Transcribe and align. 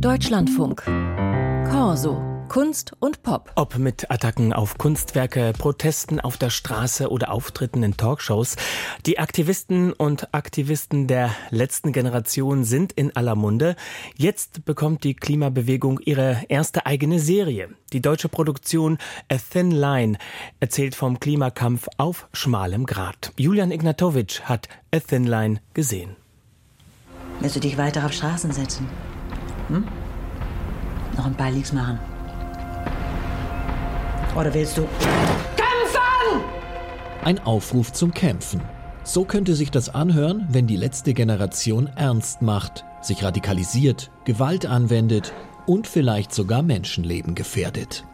Deutschlandfunk. 0.00 0.82
Corso. 1.70 2.20
Kunst 2.48 2.92
und 3.00 3.22
Pop. 3.22 3.50
Ob 3.56 3.78
mit 3.78 4.10
Attacken 4.10 4.52
auf 4.52 4.78
Kunstwerke, 4.78 5.52
Protesten 5.58 6.20
auf 6.20 6.36
der 6.36 6.50
Straße 6.50 7.10
oder 7.10 7.32
Auftritten 7.32 7.82
in 7.82 7.96
Talkshows, 7.96 8.56
die 9.06 9.18
Aktivisten 9.18 9.92
und 9.92 10.32
Aktivisten 10.34 11.06
der 11.06 11.30
letzten 11.50 11.92
Generation 11.92 12.64
sind 12.64 12.92
in 12.92 13.16
aller 13.16 13.34
Munde. 13.34 13.74
Jetzt 14.16 14.64
bekommt 14.64 15.02
die 15.02 15.14
Klimabewegung 15.14 15.98
ihre 16.00 16.42
erste 16.48 16.84
eigene 16.86 17.18
Serie. 17.18 17.70
Die 17.92 18.02
deutsche 18.02 18.28
Produktion 18.28 18.98
A 19.32 19.36
Thin 19.36 19.70
Line 19.70 20.18
erzählt 20.60 20.94
vom 20.94 21.20
Klimakampf 21.20 21.88
auf 21.96 22.28
schmalem 22.32 22.84
Grat. 22.86 23.32
Julian 23.38 23.72
Ignatowitsch 23.72 24.42
hat 24.42 24.68
A 24.94 25.00
Thin 25.00 25.24
Line 25.24 25.60
gesehen. 25.74 26.16
Willst 27.40 27.56
du 27.56 27.60
dich 27.60 27.76
weiter 27.76 28.04
auf 28.06 28.12
Straßen 28.12 28.52
setzen? 28.52 28.86
Hm? 29.68 29.84
Noch 31.16 31.26
ein 31.26 31.34
paar 31.34 31.50
Leaks 31.50 31.72
machen? 31.72 31.98
Oder 34.34 34.52
willst 34.52 34.76
du 34.76 34.82
kämpfen? 35.56 36.44
Ein 37.24 37.38
Aufruf 37.40 37.92
zum 37.92 38.12
Kämpfen. 38.12 38.60
So 39.02 39.24
könnte 39.24 39.54
sich 39.54 39.70
das 39.70 39.88
anhören, 39.88 40.46
wenn 40.50 40.66
die 40.66 40.76
letzte 40.76 41.14
Generation 41.14 41.88
ernst 41.96 42.42
macht, 42.42 42.84
sich 43.00 43.24
radikalisiert, 43.24 44.10
Gewalt 44.24 44.66
anwendet 44.66 45.32
und 45.64 45.86
vielleicht 45.86 46.34
sogar 46.34 46.62
Menschenleben 46.62 47.34
gefährdet. 47.34 48.04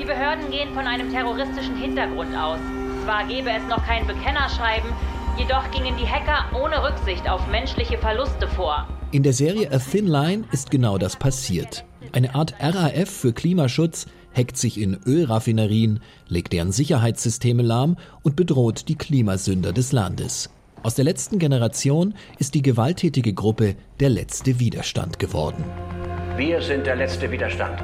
Die 0.00 0.04
Behörden 0.04 0.50
gehen 0.50 0.72
von 0.74 0.86
einem 0.86 1.10
terroristischen 1.10 1.76
Hintergrund 1.76 2.36
aus. 2.36 2.58
Zwar 3.04 3.26
gäbe 3.26 3.50
es 3.50 3.66
noch 3.68 3.84
kein 3.84 4.06
Bekennerschreiben, 4.06 4.90
jedoch 5.38 5.70
gingen 5.70 5.96
die 5.96 6.06
Hacker 6.06 6.44
ohne 6.60 6.82
Rücksicht 6.82 7.28
auf 7.28 7.46
menschliche 7.46 7.98
Verluste 7.98 8.48
vor. 8.48 8.86
In 9.10 9.22
der 9.22 9.32
Serie 9.32 9.70
A 9.72 9.78
Thin 9.78 10.06
Line 10.06 10.44
ist 10.52 10.70
genau 10.70 10.98
das 10.98 11.16
passiert. 11.16 11.84
Eine 12.12 12.34
Art 12.34 12.54
RAF 12.60 13.08
für 13.08 13.32
Klimaschutz 13.32 14.06
hackt 14.36 14.56
sich 14.56 14.80
in 14.80 14.98
Ölraffinerien, 15.06 16.00
legt 16.28 16.52
deren 16.52 16.72
Sicherheitssysteme 16.72 17.62
lahm 17.62 17.96
und 18.22 18.36
bedroht 18.36 18.88
die 18.88 18.96
Klimasünder 18.96 19.72
des 19.72 19.92
Landes. 19.92 20.50
Aus 20.82 20.94
der 20.94 21.04
letzten 21.04 21.38
Generation 21.38 22.14
ist 22.38 22.54
die 22.54 22.62
gewalttätige 22.62 23.32
Gruppe 23.32 23.74
der 24.00 24.10
letzte 24.10 24.60
Widerstand 24.60 25.18
geworden. 25.18 25.64
Wir 26.36 26.62
sind 26.62 26.86
der 26.86 26.96
letzte 26.96 27.30
Widerstand. 27.30 27.82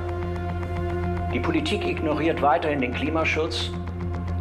Die 1.32 1.40
Politik 1.40 1.84
ignoriert 1.84 2.40
weiterhin 2.40 2.80
den 2.80 2.94
Klimaschutz, 2.94 3.70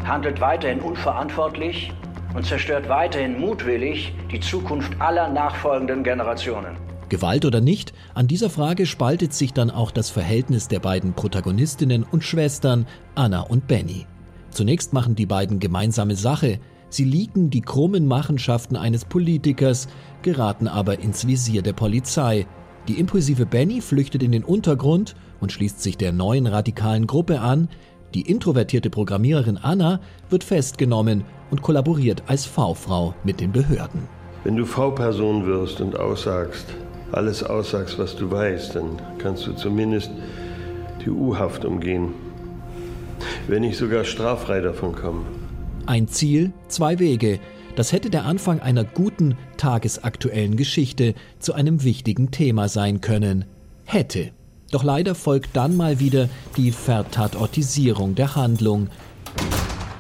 handelt 0.06 0.40
weiterhin 0.40 0.82
unverantwortlich 0.82 1.92
und 2.34 2.46
zerstört 2.46 2.90
weiterhin 2.90 3.40
mutwillig 3.40 4.14
die 4.32 4.40
Zukunft 4.40 5.00
aller 5.00 5.30
nachfolgenden 5.30 6.04
Generationen. 6.04 6.76
Gewalt 7.10 7.46
oder 7.46 7.62
nicht, 7.62 7.94
an 8.16 8.28
dieser 8.28 8.50
Frage 8.50 8.86
spaltet 8.86 9.34
sich 9.34 9.54
dann 9.54 9.70
auch 9.70 9.92
das 9.92 10.10
Verhältnis 10.10 10.68
der 10.68 10.80
beiden 10.80 11.14
Protagonistinnen 11.14 12.04
und 12.04 12.24
Schwestern 12.24 12.88
Anna 13.14 13.42
und 13.42 13.68
Benny. 13.68 14.08
Zunächst 14.50 14.94
machen 14.94 15.16
die 15.16 15.26
beiden 15.26 15.60
gemeinsame 15.60 16.16
Sache, 16.16 16.60
sie 16.90 17.04
liegen 17.04 17.50
die 17.50 17.62
krummen 17.62 18.08
Machenschaften 18.08 18.76
eines 18.76 19.06
Politikers, 19.06 19.88
geraten 20.22 20.68
aber 20.68 21.00
ins 21.00 21.28
Visier 21.28 21.62
der 21.62 21.74
Polizei. 21.74 22.48
Die 22.88 23.00
impulsive 23.00 23.46
Benny 23.46 23.82
flüchtet 23.82 24.24
in 24.24 24.32
den 24.32 24.44
Untergrund 24.44 25.16
und 25.40 25.52
schließt 25.52 25.82
sich 25.82 25.98
der 25.98 26.12
neuen 26.12 26.48
radikalen 26.48 27.08
Gruppe 27.08 27.42
an, 27.42 27.70
die 28.14 28.30
introvertierte 28.30 28.90
Programmiererin 28.90 29.58
Anna 29.58 30.00
wird 30.30 30.44
festgenommen 30.44 31.24
und 31.52 31.62
kollaboriert 31.62 32.24
als 32.28 32.46
V-Frau 32.46 33.14
mit 33.24 33.40
den 33.40 33.52
Behörden. 33.52 34.08
Wenn 34.44 34.56
du 34.56 34.66
V-Person 34.66 35.46
wirst 35.46 35.82
und 35.82 35.98
aussagst, 35.98 36.66
alles 37.12 37.44
aussagst, 37.44 37.98
was 38.00 38.16
du 38.16 38.30
weißt, 38.30 38.76
dann 38.76 39.02
kannst 39.18 39.48
du 39.48 39.54
zumindest 39.54 40.12
die 41.04 41.10
U-Haft 41.10 41.64
umgehen. 41.64 42.14
Wenn 43.48 43.62
nicht 43.62 43.78
sogar 43.78 44.04
straffrei 44.04 44.60
davon 44.62 44.96
kommen. 44.96 45.26
Ein 45.86 46.08
Ziel, 46.08 46.52
zwei 46.68 47.00
Wege. 47.00 47.40
Das 47.76 47.92
hätte 47.92 48.10
der 48.10 48.26
Anfang 48.26 48.60
einer 48.60 48.84
guten, 48.84 49.38
tagesaktuellen 49.58 50.58
Geschichte 50.58 51.14
zu 51.40 51.54
einem 51.54 51.84
wichtigen 51.84 52.32
Thema 52.32 52.68
sein 52.68 53.02
können. 53.02 53.46
Hätte. 53.86 54.32
Doch 54.74 54.84
leider 54.84 55.16
folgt 55.16 55.56
dann 55.56 55.78
mal 55.78 56.00
wieder 56.02 56.28
die 56.58 56.72
Vertatortisierung 56.72 58.16
der 58.16 58.36
Handlung. 58.36 58.90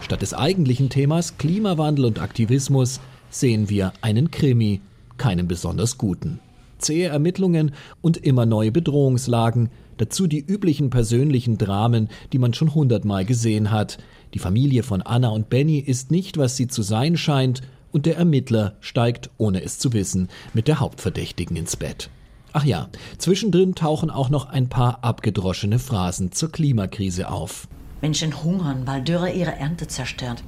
Statt 0.02 0.22
des 0.22 0.34
eigentlichen 0.34 0.90
Themas 0.90 1.38
Klimawandel 1.38 2.06
und 2.06 2.20
Aktivismus 2.20 3.00
sehen 3.30 3.70
wir 3.70 3.94
einen 4.02 4.32
Krimi, 4.32 4.82
keinen 5.18 5.48
besonders 5.48 5.98
guten 5.98 6.40
zähe 6.84 7.08
Ermittlungen 7.08 7.72
und 8.02 8.18
immer 8.18 8.46
neue 8.46 8.72
Bedrohungslagen, 8.72 9.70
dazu 9.98 10.28
die 10.28 10.46
üblichen 10.46 10.90
persönlichen 10.90 11.58
Dramen, 11.58 12.10
die 12.32 12.40
man 12.40 12.54
schon 12.54 12.74
hundertmal 12.76 13.26
gesehen 13.26 13.72
hat. 13.72 13.98
Die 14.34 14.40
Familie 14.40 14.84
von 14.84 15.02
Anna 15.02 15.30
und 15.30 15.50
Benny 15.50 15.80
ist 15.80 16.12
nicht, 16.12 16.38
was 16.38 16.58
sie 16.58 16.68
zu 16.68 16.82
sein 16.82 17.18
scheint, 17.18 17.62
und 17.92 18.08
der 18.08 18.18
Ermittler 18.18 18.76
steigt, 18.82 19.30
ohne 19.38 19.64
es 19.64 19.78
zu 19.78 19.94
wissen, 19.94 20.28
mit 20.54 20.68
der 20.68 20.80
Hauptverdächtigen 20.80 21.56
ins 21.56 21.76
Bett. 21.76 22.10
Ach 22.54 22.64
ja, 22.64 22.88
zwischendrin 23.18 23.74
tauchen 23.74 24.12
auch 24.12 24.30
noch 24.30 24.46
ein 24.46 24.70
paar 24.70 25.04
abgedroschene 25.04 25.80
Phrasen 25.80 26.32
zur 26.32 26.52
Klimakrise 26.52 27.30
auf. 27.30 27.68
Menschen 28.02 28.44
hungern, 28.44 28.86
weil 28.86 29.02
Dürre 29.02 29.32
ihre 29.32 29.56
Ernte 29.56 29.88
zerstört. 29.88 30.44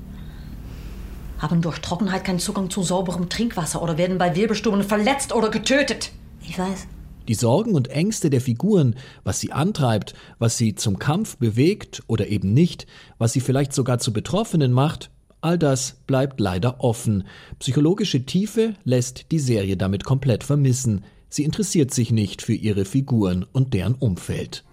Haben 1.40 1.62
durch 1.62 1.80
Trockenheit 1.80 2.24
keinen 2.24 2.40
Zugang 2.40 2.70
zu 2.70 2.84
sauberem 2.84 3.28
Trinkwasser 3.28 3.82
oder 3.82 3.98
werden 3.98 4.20
bei 4.20 4.36
Wirbelstürmen 4.36 4.84
verletzt 4.84 5.34
oder 5.34 5.50
getötet. 5.50 6.12
Ich 6.42 6.60
weiß. 6.60 6.88
Die 7.28 7.34
Sorgen 7.34 7.74
und 7.74 7.88
Ängste 7.88 8.30
der 8.30 8.40
Figuren, 8.40 8.96
was 9.24 9.40
sie 9.40 9.52
antreibt, 9.52 10.14
was 10.38 10.58
sie 10.58 10.76
zum 10.76 11.00
Kampf 11.00 11.38
bewegt 11.38 12.04
oder 12.06 12.28
eben 12.28 12.54
nicht, 12.54 12.86
was 13.18 13.34
sie 13.34 13.40
vielleicht 13.40 13.74
sogar 13.74 13.98
zu 13.98 14.14
Betroffenen 14.14 14.72
macht, 14.72 15.10
all 15.42 15.58
das 15.58 15.98
bleibt 16.06 16.40
leider 16.40 16.84
offen. 16.84 17.24
Psychologische 17.58 18.26
Tiefe 18.26 18.76
lässt 18.84 19.32
die 19.32 19.40
Serie 19.40 19.76
damit 19.76 20.04
komplett 20.04 20.44
vermissen. 20.44 21.04
Sie 21.30 21.44
interessiert 21.44 21.94
sich 21.94 22.12
nicht 22.12 22.42
für 22.42 22.54
ihre 22.54 22.86
Figuren 22.86 23.46
und 23.52 23.74
deren 23.74 23.96
Umfeld. 23.96 24.64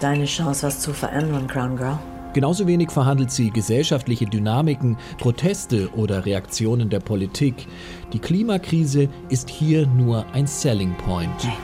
Deine 0.00 0.24
Chance, 0.24 0.66
was 0.66 0.80
zu 0.80 0.92
verändern, 0.92 1.46
Crown 1.46 1.76
Girl. 1.76 1.98
Genauso 2.34 2.66
wenig 2.66 2.90
verhandelt 2.90 3.30
sie 3.30 3.50
gesellschaftliche 3.50 4.24
Dynamiken, 4.24 4.96
Proteste 5.18 5.90
oder 5.94 6.24
Reaktionen 6.24 6.88
der 6.88 7.00
Politik. 7.00 7.66
Die 8.12 8.18
Klimakrise 8.18 9.08
ist 9.28 9.50
hier 9.50 9.86
nur 9.86 10.26
ein 10.32 10.46
Selling 10.46 10.94
Point. 10.94 11.44
Hey. 11.44 11.56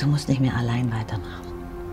Du 0.00 0.08
musst 0.08 0.28
nicht 0.28 0.40
mehr 0.40 0.56
allein 0.56 0.90
weitermachen. 0.92 1.43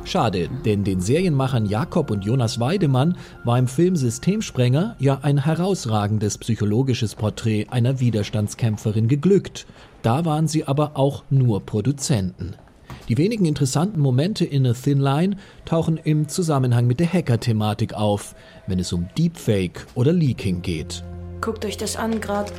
Schade, 0.04 0.50
denn 0.66 0.84
den 0.84 1.00
Serienmachern 1.00 1.66
Jakob 1.66 2.12
und 2.12 2.26
Jonas 2.26 2.60
Weidemann 2.60 3.18
war 3.44 3.58
im 3.58 3.68
Film 3.68 3.96
Systemsprenger 3.96 4.96
ja 5.00 5.20
ein 5.22 5.38
herausragendes 5.38 6.38
psychologisches 6.40 7.16
Porträt 7.16 7.68
einer 7.70 8.00
Widerstandskämpferin 8.00 9.08
geglückt. 9.08 9.68
Da 10.02 10.26
waren 10.26 10.48
sie 10.48 10.66
aber 10.66 10.98
auch 10.98 11.24
nur 11.30 11.66
Produzenten. 11.66 12.56
Die 13.08 13.18
wenigen 13.18 13.46
interessanten 13.46 14.00
Momente 14.00 14.44
in 14.44 14.66
A 14.66 14.74
Thin 14.74 15.00
Line 15.00 15.38
tauchen 15.66 15.98
im 15.98 16.28
Zusammenhang 16.28 16.88
mit 16.88 17.00
der 17.00 17.12
Hacker-Thematik 17.12 17.94
auf, 17.94 18.36
wenn 18.68 18.80
es 18.80 18.92
um 18.94 19.08
Deepfake 19.18 19.86
oder 19.96 20.14
Leaking 20.14 20.62
geht. 20.62 21.04
Guckt 21.42 21.66
euch 21.66 21.78
das 21.78 21.96
an, 21.96 22.22
gerade 22.22 22.52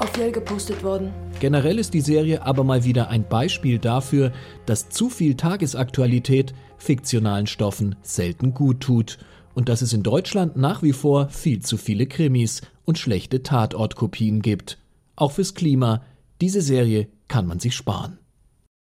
auf 0.00 0.16
Yale 0.16 0.32
gepostet 0.32 0.82
worden. 0.82 1.12
Generell 1.40 1.78
ist 1.78 1.94
die 1.94 2.00
Serie 2.00 2.42
aber 2.42 2.64
mal 2.64 2.84
wieder 2.84 3.08
ein 3.08 3.28
Beispiel 3.28 3.78
dafür, 3.78 4.32
dass 4.66 4.88
zu 4.88 5.10
viel 5.10 5.34
Tagesaktualität 5.34 6.54
fiktionalen 6.78 7.46
Stoffen 7.46 7.96
selten 8.02 8.54
gut 8.54 8.80
tut 8.80 9.18
und 9.54 9.68
dass 9.68 9.82
es 9.82 9.92
in 9.92 10.02
Deutschland 10.02 10.56
nach 10.56 10.82
wie 10.82 10.92
vor 10.92 11.28
viel 11.28 11.60
zu 11.60 11.76
viele 11.76 12.06
Krimis 12.06 12.62
und 12.84 12.98
schlechte 12.98 13.42
Tatortkopien 13.42 14.40
gibt. 14.40 14.78
Auch 15.16 15.32
fürs 15.32 15.54
Klima, 15.54 16.02
diese 16.40 16.62
Serie 16.62 17.08
kann 17.26 17.46
man 17.46 17.58
sich 17.58 17.74
sparen. 17.74 18.17